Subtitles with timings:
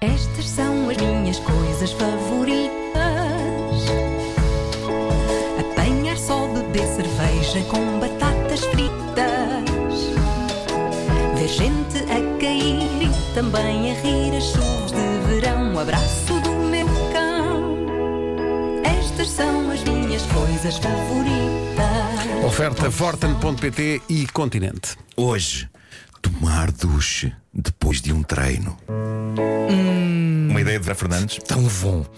[0.00, 2.70] Estas são as minhas coisas favoritas:
[5.58, 10.00] apanhar só, beber cerveja com batatas fritas,
[11.36, 15.74] ver gente a cair e também a rir as chuvas de verão.
[15.74, 17.76] O abraço do meu cão.
[18.82, 22.44] Estas são as minhas coisas favoritas.
[22.46, 24.96] Oferta Forten.pt e Continente.
[25.14, 25.68] Hoje,
[26.80, 28.76] duche depois de um treino.
[30.48, 31.38] Uma ideia de Vera Fernandes.
[31.46, 32.04] Tão bom.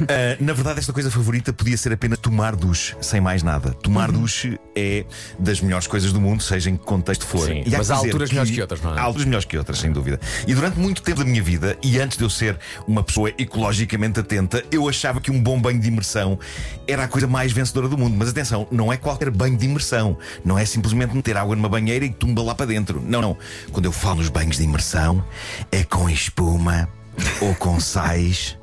[0.00, 3.72] Ah, na verdade, esta coisa favorita podia ser apenas tomar duche, sem mais nada.
[3.72, 5.04] Tomar duche é
[5.38, 7.46] das melhores coisas do mundo, seja em que contexto for.
[7.48, 8.98] Sim, E há mas que há alturas melhores que outras, não é?
[8.98, 10.20] Há alturas melhores que outras, sem dúvida.
[10.46, 14.20] E durante muito tempo da minha vida, e antes de eu ser uma pessoa ecologicamente
[14.20, 16.38] atenta, eu achava que um bom banho de imersão
[16.86, 18.14] era a coisa mais vencedora do mundo.
[18.16, 20.16] Mas atenção, não é qualquer banho de imersão.
[20.44, 23.02] Não é simplesmente meter água numa banheira e tumba lá para dentro.
[23.04, 23.36] Não, não.
[23.72, 25.24] Quando eu falo nos banhos de imersão,
[25.70, 26.88] é com espuma
[27.40, 28.56] ou com sais.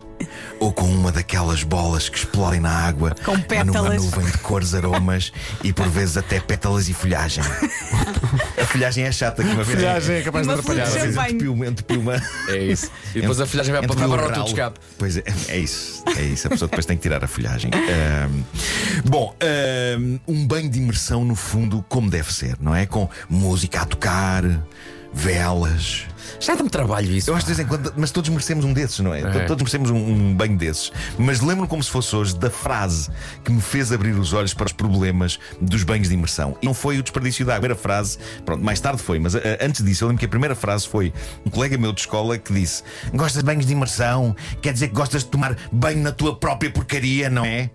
[0.62, 4.02] Ou com uma daquelas bolas que explodem na água Com numa pétalas.
[4.02, 7.44] nuvem de cores, aromas e por vezes até pétalas e folhagem.
[8.58, 9.78] A folhagem é chata que uma vez.
[9.78, 10.86] Folhagem é capaz de Uma atrapalhar.
[10.86, 10.94] de.
[12.50, 12.90] É isso.
[13.14, 14.34] E depois a folhagem vai para, o para o ralo.
[14.34, 14.80] tudo escape.
[14.98, 16.04] Pois é, é isso.
[16.18, 16.48] É isso.
[16.48, 17.70] A pessoa depois tem que tirar a folhagem.
[17.74, 18.42] Ahm,
[19.06, 19.36] bom,
[20.28, 22.86] um banho de imersão, no fundo, como deve ser, não é?
[22.86, 24.44] Com música a tocar,
[25.16, 26.06] velas.
[26.40, 27.30] Já dá-me trabalho isso.
[27.30, 29.22] Eu acho de vez em quando, mas todos merecemos um desses, não é?
[29.22, 29.46] É.
[29.46, 30.92] Todos merecemos um, um banho desses.
[31.18, 33.10] Mas lembro como se fosse hoje da frase
[33.44, 36.58] que me fez abrir os olhos para os problemas dos banhos de imersão.
[36.62, 37.56] E não foi o desperdício da água.
[37.56, 40.30] A primeira frase, pronto, mais tarde foi, mas ah, antes disso, eu lembro que a
[40.30, 41.12] primeira frase foi
[41.44, 44.36] um colega meu de escola que disse: Gostas de banhos de imersão?
[44.62, 47.72] Quer dizer que gostas de tomar banho na tua própria porcaria, não é?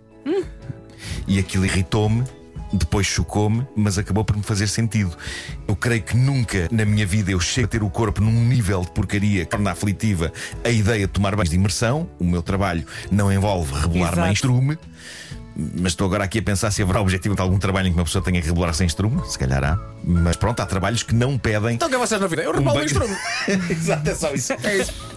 [1.27, 2.25] E aquilo irritou-me.
[2.73, 5.17] Depois chocou-me, mas acabou por me fazer sentido.
[5.67, 8.83] Eu creio que nunca na minha vida eu chego a ter o corpo num nível
[8.83, 10.33] de porcaria que torna aflitiva
[10.65, 12.09] a ideia de tomar banhos de imersão.
[12.19, 14.21] O meu trabalho não envolve rebolar Exato.
[14.21, 14.79] nem estrume.
[15.57, 18.05] Mas estou agora aqui a pensar se haverá objetivo de algum trabalho em que uma
[18.05, 19.21] pessoa tenha que rebolar sem estrume.
[19.29, 19.79] Se calhar há.
[20.05, 21.75] Mas pronto, há trabalhos que não pedem.
[21.75, 22.43] Então o que é vocês na vida?
[22.43, 23.19] Eu um rebalo o banho- instrumento.
[23.71, 24.53] Exato, é só isso.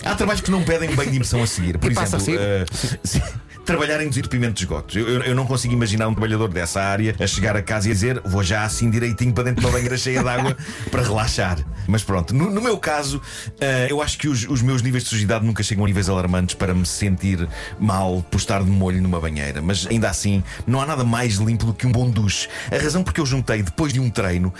[0.03, 1.78] Há trabalhos que não pedem banho de imersão a seguir.
[1.78, 2.66] Por E passa exemplo, a eh,
[3.06, 3.22] sim,
[3.66, 4.96] trabalhar em desentupimento de esgotos.
[4.96, 7.91] Eu, eu- eu não consigo imaginar um trabalhador dessa área a chegar a casa e
[7.91, 10.56] a dizer vou já assim direitinho para dentro de uma banheira cheia de água
[10.91, 11.57] para relaxar.
[11.88, 13.22] Mas pronto, no, no meu caso,
[13.59, 16.56] eh, eu acho que os, os meus níveis de sujidade nunca chegam a níveis alarmantes
[16.56, 17.47] para me sentir
[17.79, 19.62] mal por estar de molho numa banheira.
[19.62, 22.47] Mas ainda assim, não há nada mais limpo do que um bom duche.
[22.72, 24.53] A razão porque eu juntei depois de um treino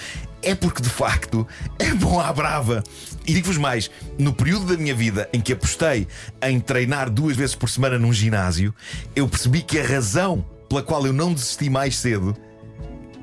[0.44, 1.48] é porque de facto
[1.80, 2.84] é bom à brava.
[3.26, 6.08] E digo-vos mais: no período da minha vida em que apostei
[6.42, 8.74] em treinar duas vezes por semana num ginásio,
[9.16, 12.36] eu percebi que a razão pela qual eu não desisti mais cedo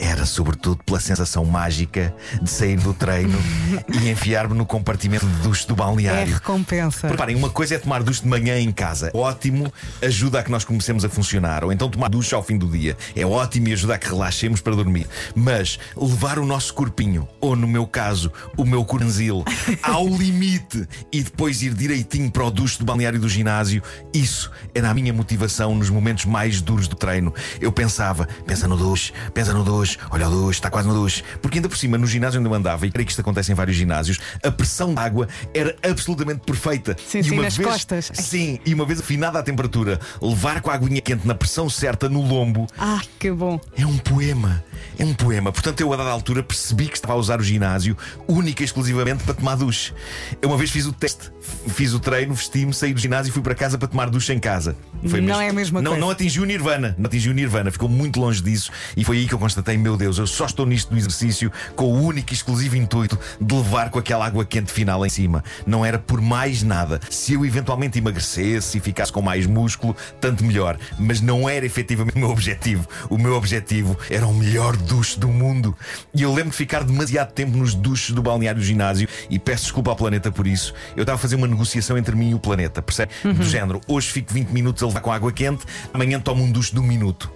[0.01, 3.39] era sobretudo pela sensação mágica de sair do treino
[3.93, 6.35] e enfiar-me no compartimento de duche do É balneário.
[6.35, 7.09] recompensa.
[7.09, 9.11] Reparem, uma coisa é tomar duche de manhã em casa.
[9.15, 9.71] Ótimo,
[10.03, 11.65] ajuda a que nós comecemos a funcionar.
[11.65, 12.97] Ou então tomar duche ao fim do dia.
[13.15, 15.07] É ótimo e ajuda a que relaxemos para dormir.
[15.35, 19.45] Mas levar o nosso corpinho, ou no meu caso, o meu coranzil,
[19.83, 23.83] ao limite e depois ir direitinho para o duche do balneário do ginásio,
[24.15, 27.35] isso era a minha motivação nos momentos mais duros do treino.
[27.61, 31.23] Eu pensava, pensa no duche, pensa no duche, olha o duche, está quase no duche.
[31.41, 33.55] Porque ainda por cima, no ginásio onde eu andava, e creio que isto acontece em
[33.55, 36.97] vários ginásios, a pressão da água era absolutamente perfeita.
[37.07, 38.11] Sim, e sim, uma nas vez, costas.
[38.15, 42.09] Sim, e uma vez afinada a temperatura, levar com a aguinha quente na pressão certa
[42.09, 43.61] no lombo Ah, que bom.
[43.77, 44.63] é um poema.
[44.99, 45.53] É um poema.
[45.53, 47.97] Portanto, eu a dada altura percebi que estava a usar o ginásio
[48.29, 49.93] única e exclusivamente para tomar duche.
[50.41, 51.31] Eu uma vez fiz o teste,
[51.69, 54.39] fiz o treino, vesti-me, saí do ginásio e fui para casa para tomar duche em
[54.39, 54.77] casa.
[55.03, 56.07] Não é a mesma não, coisa.
[56.07, 56.95] Não atingiu o Nirvana.
[56.99, 57.71] Não atingiu o Nirvana.
[57.71, 58.71] Ficou muito longe disso.
[58.97, 61.85] E foi aí que eu constatei: meu Deus, eu só estou nisto do exercício com
[61.85, 65.43] o único e exclusivo intuito de levar com aquela água quente final em cima.
[65.67, 67.01] Não era por mais nada.
[67.11, 70.79] Se eu eventualmente emagrecesse e ficasse com mais músculo, tanto melhor.
[70.99, 72.87] Mas não era efetivamente o meu objetivo.
[73.09, 75.77] O meu objetivo era o melhor duche do mundo.
[76.15, 79.65] E eu lembro de ficar demasiado tempo nos duches do balneário do ginásio e peço
[79.65, 80.75] desculpa ao planeta por isso.
[80.97, 83.13] Eu estava a fazer uma negociação entre mim e o planeta, percebe?
[83.25, 86.73] Do género, hoje fico 20 minutos a levar com água quente, amanhã tomo um duche
[86.73, 87.31] de um minuto.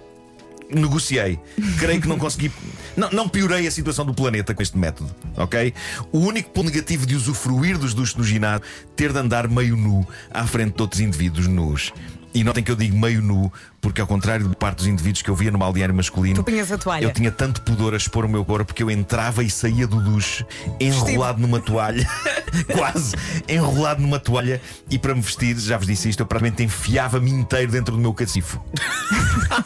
[0.69, 1.39] Negociei.
[1.77, 2.51] Creio que não consegui.
[2.97, 5.73] Não, não piorei a situação do planeta com este método, ok?
[6.11, 8.65] O único ponto negativo de usufruir dos duches do ginásio
[8.95, 11.93] ter de andar meio nu à frente de outros indivíduos nus.
[12.35, 13.49] E notem que eu digo meio nu,
[13.79, 16.69] porque ao contrário de parte dos indivíduos que eu via no balneário masculino, Tu punhas
[16.69, 17.05] a toalha.
[17.05, 20.01] eu tinha tanto pudor a expor o meu corpo que eu entrava e saía do
[20.01, 20.45] duche
[20.77, 22.05] enrolado numa toalha,
[22.75, 23.15] quase
[23.47, 27.71] enrolado numa toalha, e para me vestir, já vos disse isto, eu praticamente enfiava-me inteiro
[27.71, 28.61] dentro do meu cacifo.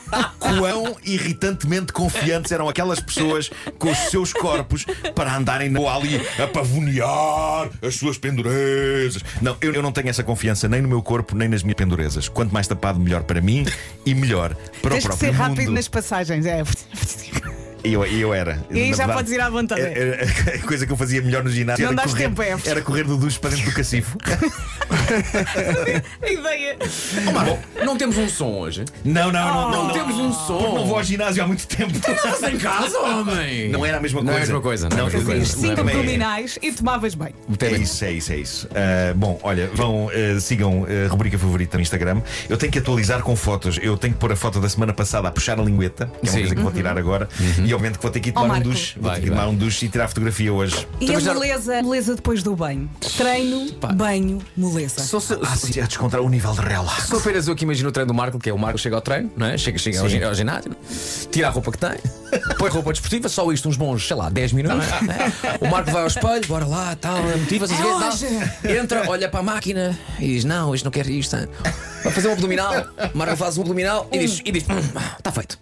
[0.58, 4.86] quão irritantemente confiantes eram aquelas pessoas com os seus corpos
[5.16, 9.24] para andarem na ali a pavonear as suas pendurezas.
[9.42, 12.28] Não, eu, eu não tenho essa confiança nem no meu corpo, nem nas minhas pendurezas.
[12.30, 13.66] Quanto mais tapado, melhor para mim
[14.06, 15.76] e melhor para Tens o que ser próprio rápido mundo.
[15.76, 16.46] nas passagens.
[16.46, 16.64] É.
[17.82, 18.62] E eu, e eu era.
[18.70, 19.82] E aí já verdade, podes ir à vontade.
[19.82, 20.20] era-
[20.56, 22.58] A coisa que eu fazia melhor no ginásio Não era correr, tempo, é.
[22.66, 24.18] era correr do duche para dentro do cacifo.
[26.22, 26.78] A ideia.
[27.34, 28.86] Bom, não temos um som hoje.
[29.04, 29.94] Não, não, não, Não não.
[29.94, 30.86] temos um Porque não som.
[30.86, 31.92] vou ao ginásio há muito tempo.
[31.98, 33.70] Estás em casa, homem.
[33.70, 34.40] Não era a mesma Não coisa.
[34.40, 35.46] é a mesma coisa, não é a mesma.
[35.46, 36.00] Cinco também é.
[36.00, 37.34] abdominais e tomavas bem.
[37.62, 38.68] É isso, é isso, é isso.
[38.74, 42.22] Ah, bom, olha, vão, ah, sigam a rubrica favorita no Instagram.
[42.48, 43.80] Eu tenho que atualizar com fotos.
[43.82, 46.30] Eu tenho que pôr a foto da semana passada a puxar a lingueta, que é
[46.30, 46.40] uma Sim.
[46.40, 47.28] coisa que vou tirar agora.
[47.58, 48.64] E obviamente que vou ter que ir tomar um Marco.
[48.70, 48.94] duche.
[49.00, 49.52] Vou Vai, ter que ir tomar vai.
[49.52, 50.88] um duche e tirar a fotografia hoje.
[51.00, 52.90] E a já- moleza, moleza depois do banho.
[53.18, 54.99] Treino, banho, moleza.
[55.04, 57.04] Só se, Ah, sim, a descontar o nível de relax.
[57.08, 59.02] só apenas eu que imagino o treino do Marco, que é o Marco chega ao
[59.02, 59.58] treino, não é?
[59.58, 60.76] Chega, chega ao, ao ginásio,
[61.32, 61.96] tira a roupa que tem,
[62.58, 64.86] põe roupa desportiva, só isto uns bons, sei lá, 10 minutos.
[65.02, 65.32] né?
[65.62, 68.26] O Marco vai ao espelho, bora lá, tal, motiva-se, É hoje.
[68.80, 71.36] entra, olha para a máquina e diz: Não, isto não quero isto.
[72.04, 72.74] Vai fazer um abdominal.
[73.14, 74.64] O Marco faz um abdominal e diz: e diz
[75.18, 75.58] Está feito.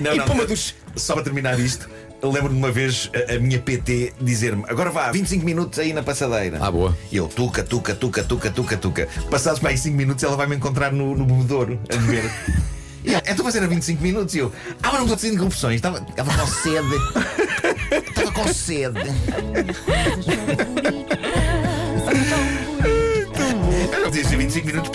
[0.00, 1.88] Não, E não, puma dos- Só para terminar isto,
[2.20, 5.92] eu lembro de uma vez a, a minha PT dizer-me: agora vá, 25 minutos aí
[5.92, 6.58] na passadeira.
[6.60, 6.96] Ah, boa.
[7.10, 9.08] E eu, tuca, tuca, tuca, tuca, tuca, tuca.
[9.30, 12.30] Passados para aí 5 minutos, ela vai me encontrar no, no bebedouro a beber.
[13.04, 15.28] E ela, É tu fazer a 25 minutos e eu, ah, mas não estou ter
[15.28, 16.96] interrupções, estava, estava com sede.
[18.08, 18.98] Estava com sede.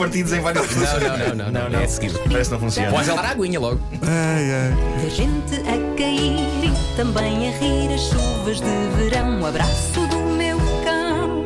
[0.03, 2.19] Partidos em vários Não, não, não, não, não, não, é seguido.
[2.19, 2.91] Parece que não funciona.
[2.91, 3.79] Podes ela dar a aguinha logo.
[4.01, 9.39] Ver gente a cair e também a rir as chuvas de verão.
[9.39, 11.43] Um abraço do meu cão.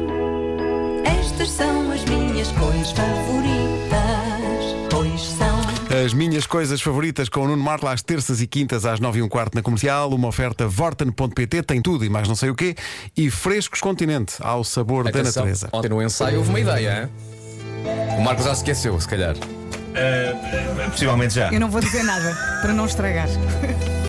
[1.06, 3.98] Estas são as minhas coisas favoritas.
[4.89, 5.57] Pois são.
[6.03, 9.21] As minhas coisas favoritas com o Nuno Marla às terças e quintas às nove e
[9.21, 10.10] um quarto na comercial.
[10.10, 12.75] Uma oferta Vorten.pt, tem tudo e mais não sei o quê.
[13.15, 15.69] E frescos Continente, ao sabor da Atenção, natureza.
[15.71, 17.37] Ontem no ensaio houve uma ideia, hein?
[18.18, 19.36] O Marco já se esqueceu, se calhar.
[19.96, 21.52] Ah, possivelmente já.
[21.52, 23.28] Eu não vou dizer nada para não estragar.